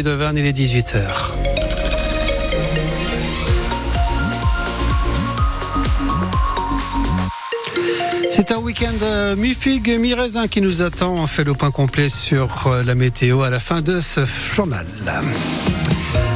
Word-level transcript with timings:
de 0.00 0.08
Verne, 0.08 0.38
il 0.38 0.46
est 0.46 0.56
18h. 0.56 1.02
C'est 8.30 8.52
un 8.52 8.56
week-end 8.56 8.86
euh, 9.02 9.36
mi-figue, 9.36 10.00
mi-raisin 10.00 10.48
qui 10.48 10.62
nous 10.62 10.80
attend. 10.80 11.16
On 11.18 11.26
fait 11.26 11.44
le 11.44 11.52
point 11.52 11.70
complet 11.70 12.08
sur 12.08 12.68
euh, 12.68 12.82
la 12.82 12.94
météo 12.94 13.42
à 13.42 13.50
la 13.50 13.60
fin 13.60 13.82
de 13.82 14.00
ce 14.00 14.24
journal. 14.24 14.86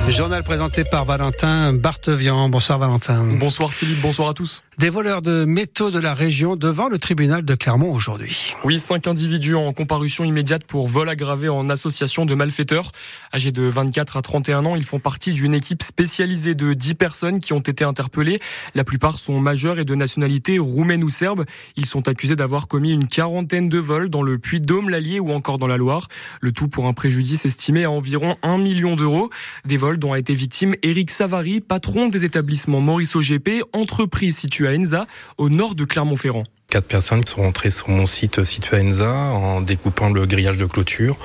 Journal 0.08 0.44
présenté 0.44 0.84
par 0.84 1.04
Valentin 1.04 1.72
Bartevian. 1.72 2.48
Bonsoir 2.48 2.78
Valentin. 2.78 3.22
Bonsoir 3.38 3.74
Philippe, 3.74 4.00
bonsoir 4.00 4.28
à 4.28 4.34
tous. 4.34 4.62
Des 4.78 4.88
voleurs 4.88 5.20
de 5.20 5.44
métaux 5.44 5.90
de 5.90 5.98
la 5.98 6.14
région 6.14 6.54
devant 6.54 6.88
le 6.88 6.98
tribunal 6.98 7.44
de 7.44 7.54
Clermont 7.54 7.92
aujourd'hui. 7.92 8.54
Oui, 8.62 8.78
cinq 8.78 9.06
individus 9.06 9.54
en 9.54 9.72
comparution 9.72 10.22
immédiate 10.24 10.64
pour 10.64 10.86
vol 10.86 11.08
aggravé 11.08 11.48
en 11.48 11.70
association 11.70 12.26
de 12.26 12.34
malfaiteurs. 12.34 12.92
Âgés 13.34 13.52
de 13.52 13.62
24 13.62 14.18
à 14.18 14.22
31 14.22 14.66
ans, 14.66 14.76
ils 14.76 14.84
font 14.84 14.98
partie 14.98 15.32
d'une 15.32 15.54
équipe 15.54 15.82
spécialisée 15.82 16.54
de 16.54 16.74
10 16.74 16.94
personnes 16.94 17.40
qui 17.40 17.54
ont 17.54 17.60
été 17.60 17.84
interpellées. 17.84 18.38
La 18.74 18.84
plupart 18.84 19.18
sont 19.18 19.40
majeurs 19.40 19.78
et 19.78 19.84
de 19.84 19.94
nationalité 19.94 20.58
roumaine 20.58 21.02
ou 21.02 21.08
serbe. 21.08 21.46
Ils 21.76 21.86
sont 21.86 22.06
accusés 22.06 22.36
d'avoir 22.36 22.68
commis 22.68 22.92
une 22.92 23.08
quarantaine 23.08 23.70
de 23.70 23.78
vols 23.78 24.10
dans 24.10 24.22
le 24.22 24.38
Puy-de-Dôme, 24.38 24.90
l'Allier 24.90 25.20
ou 25.20 25.32
encore 25.32 25.56
dans 25.56 25.68
la 25.68 25.78
Loire. 25.78 26.08
Le 26.42 26.52
tout 26.52 26.68
pour 26.68 26.86
un 26.86 26.92
préjudice 26.92 27.46
estimé 27.46 27.84
à 27.84 27.90
environ 27.90 28.36
1 28.42 28.58
million 28.58 28.94
d'euros. 28.94 29.30
Des 29.64 29.78
vols 29.78 29.95
dont 29.96 30.12
a 30.12 30.18
été 30.18 30.34
victime 30.34 30.74
Eric 30.82 31.10
Savary, 31.10 31.60
patron 31.60 32.08
des 32.08 32.24
établissements 32.24 32.80
Maurice 32.80 33.16
OGP, 33.16 33.62
entreprise 33.72 34.36
située 34.36 34.68
à 34.68 34.72
Enza, 34.72 35.06
au 35.38 35.48
nord 35.48 35.74
de 35.74 35.84
Clermont-Ferrand. 35.84 36.44
Quatre 36.68 36.86
personnes 36.86 37.24
sont 37.24 37.42
rentrées 37.42 37.70
sur 37.70 37.88
mon 37.88 38.06
site 38.06 38.44
situé 38.44 38.76
à 38.76 38.80
Enza 38.80 39.10
en 39.10 39.60
découpant 39.60 40.10
le 40.10 40.26
grillage 40.26 40.56
de 40.56 40.66
clôture 40.66 41.16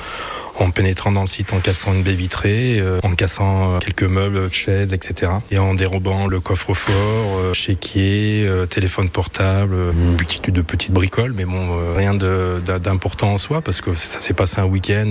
en 0.60 0.72
pénétrant 0.72 1.12
dans 1.12 1.22
le 1.22 1.28
site 1.28 1.54
en 1.54 1.60
cassant 1.60 1.94
une 1.94 2.04
baie 2.04 2.14
vitrée, 2.14 2.80
euh, 2.80 3.00
en 3.04 3.12
cassant 3.12 3.76
euh, 3.76 3.80
quelques 3.80 4.04
meubles, 4.04 4.52
chaises, 4.52 4.94
etc. 4.94 5.32
Et 5.50 5.58
en 5.58 5.74
dérobant 5.74 6.28
le 6.28 6.40
coffre-fort, 6.40 6.94
euh, 6.96 7.54
chéquier, 7.54 8.50
téléphone 8.70 9.10
portable, 9.10 9.76
une 9.94 10.16
multitude 10.16 10.54
de 10.54 10.62
petites 10.62 10.92
bricoles, 10.92 11.34
mais 11.36 11.46
bon, 11.46 11.96
rien 11.96 12.14
d'important 12.14 13.34
en 13.34 13.38
soi 13.38 13.62
parce 13.62 13.82
que 13.82 13.96
ça 13.96 14.20
s'est 14.20 14.34
passé 14.34 14.60
un 14.62 14.66
week-end, 14.66 15.10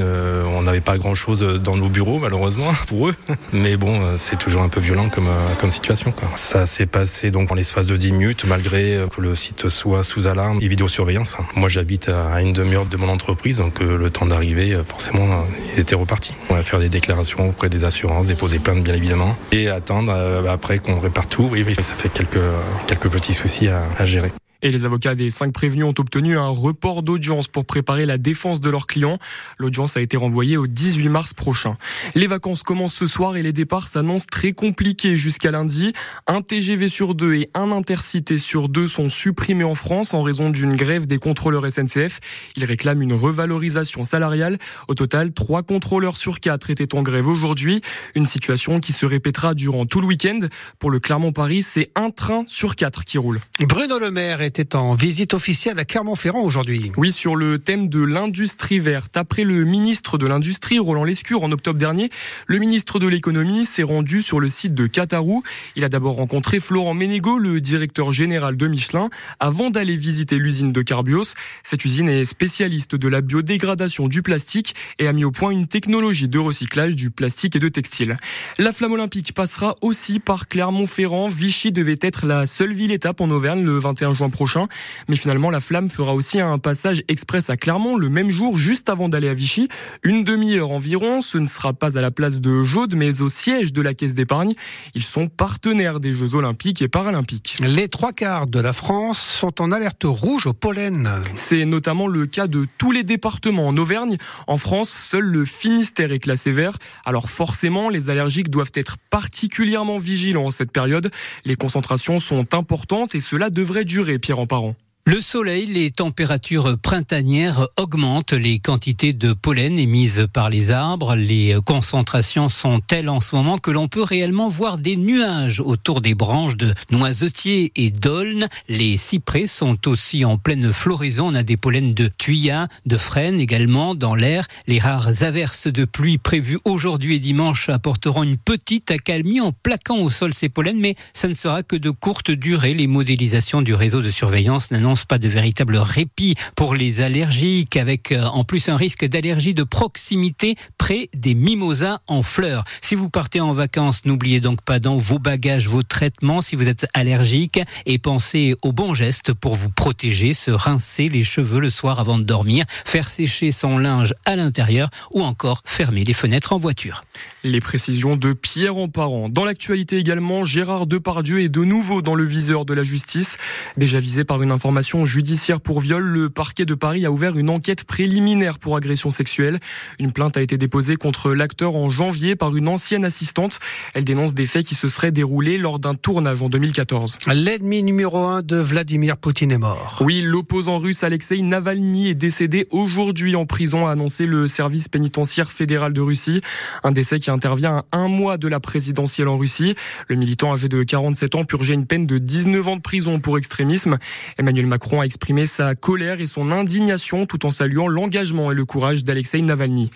on 0.55 0.63
n'avait 0.63 0.81
pas 0.81 0.99
grand-chose 0.99 1.41
dans 1.63 1.77
nos 1.77 1.89
bureaux 1.89 2.19
malheureusement 2.19 2.73
pour 2.87 3.09
eux, 3.09 3.15
mais 3.53 3.77
bon, 3.77 4.01
c'est 4.17 4.39
toujours 4.39 4.63
un 4.63 4.69
peu 4.69 4.81
violent 4.81 5.09
comme, 5.09 5.29
comme 5.59 5.71
situation. 5.71 6.13
Quoi. 6.13 6.29
Ça 6.37 6.67
s'est 6.67 6.87
passé 6.87 7.31
donc 7.31 7.51
en 7.51 7.55
l'espace 7.55 7.87
de 7.87 7.97
10 7.97 8.13
minutes 8.13 8.45
malgré 8.47 8.99
que 9.15 9.21
le 9.21 9.35
site 9.35 9.69
soit 9.69 10.03
sous 10.03 10.27
alarme 10.27 10.59
et 10.61 10.69
vidéosurveillance. 10.69 11.37
Moi 11.55 11.69
j'habite 11.69 12.09
à 12.09 12.41
une 12.41 12.53
demi-heure 12.53 12.87
de 12.87 12.97
mon 12.97 13.09
entreprise, 13.09 13.59
donc 13.59 13.81
le 13.81 14.11
temps 14.11 14.27
d'arriver, 14.27 14.79
forcément 14.87 15.30
ils 15.73 15.81
étaient 15.81 15.95
repartis. 15.95 16.35
On 16.49 16.55
va 16.55 16.63
faire 16.63 16.79
des 16.79 16.89
déclarations 16.89 17.49
auprès 17.49 17.69
des 17.69 17.85
assurances, 17.85 18.27
déposer 18.27 18.59
plainte 18.59 18.83
bien 18.83 18.95
évidemment, 18.95 19.37
et 19.53 19.69
attendre 19.69 20.13
euh, 20.15 20.53
après 20.53 20.79
qu'on 20.79 20.99
répare 20.99 21.27
tout. 21.27 21.49
Oui, 21.51 21.65
ça 21.75 21.95
fait 21.95 22.09
quelques, 22.09 22.39
quelques 22.87 23.09
petits 23.09 23.33
soucis 23.33 23.69
à 23.69 24.07
gérer. 24.07 24.33
Et 24.63 24.71
les 24.71 24.85
avocats 24.85 25.15
des 25.15 25.31
cinq 25.31 25.53
prévenus 25.53 25.85
ont 25.85 25.95
obtenu 25.99 26.37
un 26.37 26.49
report 26.49 27.03
d'audience 27.03 27.49
pour 27.49 27.65
préparer 27.65 28.05
la 28.05 28.19
défense 28.19 28.61
de 28.61 28.69
leurs 28.69 28.87
clients. 28.87 29.19
L'audience 29.59 29.97
a 29.97 30.03
été 30.03 30.17
renvoyée 30.17 30.57
au 30.57 30.67
18 30.67 31.09
mars 31.09 31.33
prochain. 31.33 31.77
Les 32.15 32.27
vacances 32.27 32.63
commencent 32.63 32.95
ce 32.95 33.07
soir 33.07 33.37
et 33.37 33.43
les 33.43 33.53
départs 33.53 33.89
s'annoncent 33.89 34.27
très 34.31 34.53
compliqués 34.53 35.17
jusqu'à 35.17 35.51
lundi. 35.51 35.95
Un 36.27 36.43
TGV 36.43 36.89
sur 36.89 37.15
deux 37.15 37.35
et 37.35 37.49
un 37.55 37.73
intercité 37.73 38.37
sur 38.37 38.69
deux 38.69 38.87
sont 38.87 39.09
supprimés 39.09 39.65
en 39.65 39.75
France 39.75 40.13
en 40.13 40.23
raison 40.23 40.51
d'une 40.51 40.75
grève 40.75 41.07
des 41.07 41.19
contrôleurs 41.19 41.71
SNCF. 41.71 42.21
Ils 42.57 42.65
réclament 42.65 43.03
une 43.03 43.15
revalorisation 43.15 44.05
salariale. 44.05 44.59
Au 44.89 44.95
total, 44.95 45.33
trois 45.33 45.63
contrôleurs 45.63 46.17
sur 46.17 46.41
quatre 46.41 46.69
étaient 46.71 46.95
en 46.95 47.03
grève 47.03 47.29
aujourd'hui. 47.29 47.81
Une 48.15 48.27
situation 48.27 48.81
qui 48.81 48.93
se 48.93 49.07
répétera 49.07 49.55
durant 49.55 49.87
tout 49.87 50.01
le 50.01 50.07
week-end. 50.07 50.41
Pour 50.79 50.91
le 50.91 50.99
Clermont-Paris, 50.99 51.63
c'est 51.63 51.91
un 51.95 52.11
train 52.11 52.45
sur 52.47 52.77
quatre 52.77 53.05
qui 53.05 53.17
roule. 53.17 53.41
Bruno 53.61 53.99
Le 53.99 54.11
Maire 54.11 54.43
est 54.43 54.50
était 54.51 54.75
en 54.75 54.95
visite 54.95 55.33
officielle 55.33 55.79
à 55.79 55.85
Clermont-Ferrand 55.85 56.43
aujourd'hui. 56.43 56.91
Oui, 56.97 57.13
sur 57.13 57.37
le 57.37 57.61
thème 57.61 57.89
de 57.89 58.03
l'industrie 58.03 58.81
verte. 58.81 59.17
Après 59.17 59.45
le 59.45 59.65
ministre 59.65 60.19
de 60.19 60.27
l'Industrie, 60.27 60.81
Roland 60.81 61.05
Lescure, 61.05 61.45
en 61.45 61.53
octobre 61.53 61.79
dernier, 61.79 62.11
le 62.49 62.59
ministre 62.59 62.99
de 62.99 63.07
l'Économie 63.07 63.65
s'est 63.65 63.85
rendu 63.85 64.23
sur 64.23 64.41
le 64.41 64.49
site 64.49 64.75
de 64.75 64.89
Catarou. 64.89 65.45
Il 65.77 65.85
a 65.85 65.89
d'abord 65.89 66.17
rencontré 66.17 66.59
Florent 66.59 66.95
Ménégo, 66.95 67.39
le 67.39 67.61
directeur 67.61 68.13
général 68.13 68.57
de 68.57 68.67
Michelin, 68.67 69.09
avant 69.39 69.71
d'aller 69.71 69.97
visiter 69.97 70.37
l'usine 70.37 70.73
de 70.73 70.83
Carbios. 70.83 71.35
Cette 71.63 71.85
usine 71.85 72.09
est 72.09 72.25
spécialiste 72.25 72.97
de 72.97 73.07
la 73.07 73.21
biodégradation 73.21 74.09
du 74.09 74.21
plastique 74.23 74.75
et 74.99 75.07
a 75.07 75.13
mis 75.13 75.25
au 75.25 75.31
point 75.31 75.51
une 75.51 75.69
technologie 75.69 76.27
de 76.27 76.41
recyclage 76.41 76.97
du 76.97 77.13
plastique 77.13 77.55
et 77.55 77.61
de 77.61 77.69
textile. 77.69 78.17
La 78.59 78.73
flamme 78.73 78.95
olympique 78.95 79.33
passera 79.33 79.77
aussi 79.81 80.19
par 80.19 80.49
Clermont-Ferrand. 80.49 81.29
Vichy 81.29 81.71
devait 81.71 82.01
être 82.01 82.27
la 82.27 82.47
seule 82.47 82.73
ville 82.73 82.91
étape 82.91 83.21
en 83.21 83.31
Auvergne 83.31 83.63
le 83.63 83.79
21 83.79 84.13
juin 84.13 84.29
prochain 84.29 84.40
prochain. 84.41 84.69
Mais 85.07 85.17
finalement, 85.17 85.51
la 85.51 85.61
flamme 85.61 85.91
fera 85.91 86.15
aussi 86.15 86.41
un 86.41 86.57
passage 86.57 87.03
express 87.09 87.51
à 87.51 87.59
Clermont 87.59 87.99
le 87.99 88.09
même 88.09 88.31
jour, 88.31 88.57
juste 88.57 88.89
avant 88.89 89.11
d'aller 89.11 89.29
à 89.29 89.35
Vichy. 89.35 89.69
Une 90.03 90.25
demi-heure 90.25 90.71
environ. 90.71 91.21
Ce 91.21 91.37
ne 91.37 91.47
sera 91.47 91.75
pas 91.75 91.99
à 91.99 92.01
la 92.01 92.11
place 92.11 92.41
de 92.41 92.63
Jaude, 92.63 92.95
mais 92.95 93.21
au 93.21 93.29
siège 93.29 93.75
de 93.75 93.83
la 93.83 93.93
Caisse 93.93 94.15
d'épargne. 94.15 94.55
Ils 94.95 95.03
sont 95.03 95.29
partenaires 95.29 96.01
des 96.01 96.15
Jeux 96.15 96.37
Olympiques 96.37 96.81
et 96.81 96.89
Paralympiques. 96.89 97.59
Les 97.61 97.89
trois 97.89 98.15
quarts 98.15 98.47
de 98.47 98.59
la 98.59 98.73
France 98.73 99.21
sont 99.21 99.61
en 99.61 99.73
alerte 99.73 100.05
rouge 100.05 100.47
au 100.47 100.55
pollen. 100.55 101.11
C'est 101.35 101.67
notamment 101.67 102.07
le 102.07 102.25
cas 102.25 102.47
de 102.47 102.67
tous 102.79 102.93
les 102.93 103.03
départements 103.03 103.69
en 103.69 103.77
Auvergne. 103.77 104.17
En 104.47 104.57
France, 104.57 104.89
seul 104.89 105.25
le 105.25 105.45
Finistère 105.45 106.13
est 106.13 106.19
classé 106.19 106.51
vert. 106.51 106.79
Alors 107.05 107.29
forcément, 107.29 107.91
les 107.91 108.09
allergiques 108.09 108.49
doivent 108.49 108.73
être 108.73 108.97
particulièrement 109.11 109.99
vigilants 109.99 110.47
en 110.47 110.51
cette 110.51 110.73
période. 110.73 111.11
Les 111.45 111.57
concentrations 111.57 112.19
sont 112.19 112.55
importantes 112.55 113.15
et 113.15 113.21
cela 113.21 113.51
devrait 113.51 113.85
durer 113.85 114.19
parents. 114.47 114.77
Le 115.07 115.23
soleil, 115.23 115.65
les 115.65 115.91
températures 115.91 116.77
printanières 116.79 117.67
augmentent 117.79 118.35
les 118.35 118.59
quantités 118.59 119.15
de 119.15 119.33
pollen 119.33 119.79
émises 119.79 120.29
par 120.31 120.51
les 120.51 120.71
arbres. 120.71 121.17
Les 121.17 121.57
concentrations 121.65 122.51
sont 122.51 122.81
telles 122.81 123.09
en 123.09 123.19
ce 123.19 123.35
moment 123.35 123.57
que 123.57 123.71
l'on 123.71 123.89
peut 123.89 124.03
réellement 124.03 124.49
voir 124.49 124.79
des 124.79 124.97
nuages 124.97 125.61
autour 125.61 126.03
des 126.03 126.15
branches 126.15 126.57
de 126.57 126.75
noisetiers 126.91 127.73
et 127.77 127.91
d'aulnes. 127.91 128.47
Les 128.69 128.99
cyprès 128.99 129.47
sont 129.47 129.89
aussi 129.89 130.27
en 130.27 130.37
pleine 130.37 130.71
floraison. 130.71 131.29
On 131.29 131.35
a 131.35 131.43
des 131.43 131.57
pollens 131.57 131.95
de 131.95 132.09
tuyas, 132.19 132.69
de 132.85 132.99
frênes 132.99 133.41
également 133.41 133.95
dans 133.95 134.15
l'air. 134.15 134.45
Les 134.67 134.79
rares 134.79 135.23
averses 135.23 135.67
de 135.67 135.87
pluie 135.87 136.19
prévues 136.19 136.61
aujourd'hui 136.67 137.17
et 137.17 137.21
dimanche 137.21 137.71
apporteront 137.71 138.23
une 138.23 138.37
petite 138.37 138.91
accalmie 138.91 139.41
en 139.41 139.53
plaquant 139.53 140.03
au 140.03 140.11
sol 140.11 140.35
ces 140.35 140.51
pollens, 140.51 140.79
mais 140.79 140.95
ça 141.15 141.27
ne 141.27 141.35
sera 141.35 141.63
que 141.63 141.77
de 141.77 141.91
courte 141.91 142.31
durée. 142.31 142.75
Les 142.75 142.87
modélisations 142.87 143.63
du 143.63 143.73
réseau 143.73 144.03
de 144.03 144.11
surveillance 144.11 144.71
pas 144.97 145.19
de 145.19 145.29
véritable 145.29 145.77
répit 145.77 146.35
pour 146.57 146.75
les 146.75 147.01
allergiques, 147.01 147.77
avec 147.77 148.13
euh, 148.13 148.25
en 148.25 148.45
plus 148.45 148.69
un 148.69 148.77
risque 148.77 149.05
d'allergie 149.05 149.55
de 149.55 149.63
proximité 149.63 150.57
près 150.79 151.09
des 151.15 151.35
mimosas 151.35 152.01
en 152.07 152.23
fleurs. 152.23 152.65
Si 152.81 152.95
vous 152.95 153.09
partez 153.09 153.41
en 153.41 153.53
vacances, 153.53 154.05
n'oubliez 154.05 154.41
donc 154.41 154.63
pas 154.63 154.79
dans 154.79 154.97
vos 154.97 155.19
bagages 155.19 155.69
vos 155.69 155.83
traitements 155.83 156.41
si 156.41 156.57
vous 156.57 156.69
êtes 156.69 156.87
allergique 156.95 157.61
et 157.87 157.99
pensez 157.99 158.55
aux 158.63 158.73
bons 158.73 158.95
gestes 158.95 159.33
pour 159.33 159.55
vous 159.55 159.71
protéger, 159.71 160.35
se 160.35 160.51
rincer 160.51 161.09
les 161.09 161.25
cheveux 161.25 161.61
le 161.61 161.71
soir 161.71 162.01
avant 162.01 162.19
de 162.19 162.25
dormir, 162.25 162.65
faire 162.85 163.09
sécher 163.09 163.53
son 163.53 163.79
linge 163.79 164.15
à 164.27 164.37
l'intérieur 164.37 164.91
ou 165.13 165.23
encore 165.23 165.63
fermer 165.65 166.05
les 166.05 166.13
fenêtres 166.13 166.53
en 166.53 166.59
voiture. 166.59 167.05
Les 167.45 167.61
précisions 167.61 168.17
de 168.17 168.33
Pierre 168.33 168.77
en 168.77 168.89
parent. 168.89 169.29
Dans 169.29 169.45
l'actualité 169.45 169.97
également, 169.97 170.45
Gérard 170.45 170.87
Depardieu 170.87 171.41
est 171.41 171.49
de 171.49 171.65
nouveau 171.65 172.03
dans 172.03 172.15
le 172.15 172.25
viseur 172.25 172.65
de 172.65 172.75
la 172.75 172.85
justice. 172.85 173.37
Déjà 173.77 174.01
visé 174.01 174.25
par 174.25 174.43
une 174.43 174.51
information 174.51 174.80
judiciaire 174.83 175.61
pour 175.61 175.81
viol, 175.81 176.03
le 176.03 176.31
parquet 176.31 176.65
de 176.65 176.75
Paris 176.75 177.05
a 177.05 177.11
ouvert 177.11 177.37
une 177.37 177.51
enquête 177.51 177.85
préliminaire 177.85 178.59
pour 178.59 178.77
agression 178.77 179.11
sexuelle. 179.11 179.59
Une 179.99 180.13
plainte 180.13 180.37
a 180.37 180.43
été 180.43 180.59
déposée 180.59 180.97
contre 180.97 181.33
l'acteur 181.33 181.77
en 181.77 181.91
janvier 181.91 182.35
par 182.35 182.57
une 182.57 182.69
ancienne 182.69 183.05
assistante. 183.05 183.61
Elle 183.95 184.05
dénonce 184.05 184.35
des 184.35 184.47
faits 184.47 184.65
qui 184.67 184.75
se 184.75 184.89
seraient 184.89 185.13
déroulés 185.13 185.59
lors 185.59 185.79
d'un 185.79 185.95
tournage 185.95 186.43
en 186.43 186.49
2014. 186.49 187.19
L'ennemi 187.33 187.83
numéro 187.83 188.19
un 188.27 188.43
de 188.43 188.57
Vladimir 188.57 189.17
Poutine 189.17 189.53
est 189.53 189.59
mort. 189.59 189.99
Oui, 190.01 190.23
l'opposant 190.23 190.79
russe 190.79 191.05
Alexei 191.05 191.43
Navalny 191.43 192.09
est 192.09 192.15
décédé 192.15 192.67
aujourd'hui 192.71 193.37
en 193.37 193.47
prison, 193.47 193.87
a 193.87 193.93
annoncé 193.93 194.27
le 194.27 194.49
service 194.49 194.89
pénitentiaire 194.89 195.53
fédéral 195.53 195.93
de 195.93 196.01
Russie. 196.01 196.41
Un 196.85 196.93
décès 196.93 197.19
qui 197.19 197.31
intervient 197.31 197.85
à 197.93 197.99
un 197.99 198.09
mois 198.09 198.39
de 198.39 198.49
la 198.49 198.61
présidentielle 198.61 199.29
en 199.29 199.37
Russie. 199.37 199.75
Le 200.09 200.17
militant 200.17 200.53
âgé 200.53 200.69
de 200.69 200.83
47 200.83 201.35
ans 201.35 201.45
purgeait 201.45 201.75
une 201.75 201.87
peine 201.87 202.07
de 202.07 202.19
19 202.19 202.69
ans 202.69 202.77
de 202.77 202.83
prison 202.83 203.21
pour 203.21 203.39
extrémisme. 203.39 203.99
Emmanuel 204.39 204.67
Macron 204.71 205.01
a 205.01 205.05
exprimé 205.05 205.47
sa 205.47 205.75
colère 205.75 206.21
et 206.21 206.29
son 206.29 206.53
indignation 206.53 207.27
tout 207.27 207.45
en 207.45 207.51
saluant 207.51 207.89
l'engagement 207.89 208.53
et 208.53 208.55
le 208.55 208.65
courage 208.65 209.03
d'Alexei 209.03 209.43
Navalny. 209.43 209.91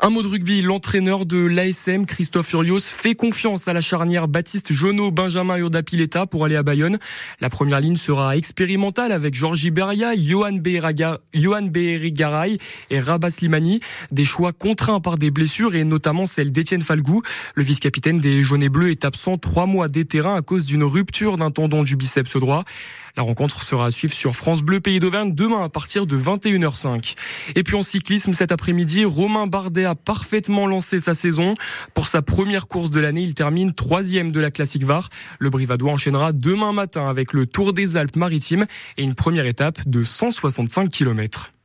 Un 0.00 0.10
mot 0.10 0.22
de 0.22 0.28
rugby, 0.28 0.62
l'entraîneur 0.62 1.26
de 1.26 1.38
l'ASM, 1.38 2.06
Christophe 2.06 2.46
Furios, 2.46 2.78
fait 2.78 3.16
confiance 3.16 3.66
à 3.66 3.72
la 3.72 3.80
charnière 3.80 4.28
Baptiste 4.28 4.72
Jonot, 4.72 5.10
Benjamin 5.10 5.56
Urdapileta 5.56 6.24
pour 6.24 6.44
aller 6.44 6.54
à 6.54 6.62
Bayonne. 6.62 6.98
La 7.40 7.50
première 7.50 7.80
ligne 7.80 7.96
sera 7.96 8.36
expérimentale 8.36 9.10
avec 9.10 9.34
Georgie 9.34 9.72
Beria, 9.72 10.12
Johan 10.14 10.52
Beherigaray 11.62 12.58
et 12.90 13.00
Rabat 13.00 13.30
Slimani. 13.30 13.80
Des 14.12 14.24
choix 14.24 14.52
contraints 14.52 15.00
par 15.00 15.18
des 15.18 15.32
blessures 15.32 15.74
et 15.74 15.82
notamment 15.82 16.26
celle 16.26 16.52
d'Étienne 16.52 16.82
Falgou. 16.82 17.22
Le 17.56 17.64
vice-capitaine 17.64 18.20
des 18.20 18.44
jaunes 18.44 18.62
et 18.62 18.68
bleus 18.68 18.92
est 18.92 19.04
absent 19.04 19.36
trois 19.36 19.66
mois 19.66 19.88
des 19.88 20.04
terrains 20.04 20.36
à 20.36 20.42
cause 20.42 20.64
d'une 20.64 20.84
rupture 20.84 21.38
d'un 21.38 21.50
tendon 21.50 21.82
du 21.82 21.96
biceps 21.96 22.36
droit. 22.36 22.64
La 23.18 23.24
rencontre 23.24 23.64
sera 23.64 23.86
à 23.86 23.90
suivre 23.90 24.14
sur 24.14 24.36
France 24.36 24.62
Bleu 24.62 24.78
Pays 24.78 25.00
d'Auvergne 25.00 25.34
demain 25.34 25.64
à 25.64 25.68
partir 25.68 26.06
de 26.06 26.16
21h05. 26.16 27.16
Et 27.56 27.64
puis 27.64 27.74
en 27.74 27.82
cyclisme 27.82 28.32
cet 28.32 28.52
après-midi, 28.52 29.04
Romain 29.04 29.48
Bardet 29.48 29.87
a 29.88 29.94
parfaitement 29.94 30.66
lancé 30.66 31.00
sa 31.00 31.14
saison. 31.14 31.54
Pour 31.94 32.06
sa 32.06 32.22
première 32.22 32.68
course 32.68 32.90
de 32.90 33.00
l'année, 33.00 33.22
il 33.22 33.34
termine 33.34 33.72
troisième 33.72 34.30
de 34.30 34.40
la 34.40 34.50
Classique 34.50 34.84
VAR. 34.84 35.08
Le 35.38 35.50
Brivadois 35.50 35.92
enchaînera 35.92 36.32
demain 36.32 36.72
matin 36.72 37.08
avec 37.08 37.32
le 37.32 37.46
Tour 37.46 37.72
des 37.72 37.96
Alpes 37.96 38.16
maritimes 38.16 38.66
et 38.96 39.02
une 39.02 39.14
première 39.14 39.46
étape 39.46 39.88
de 39.88 40.04
165 40.04 40.90
km. 40.90 41.52